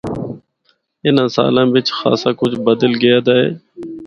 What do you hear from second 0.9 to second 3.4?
اِناں سالاں بچ خاصا کجھ بدل گیا دا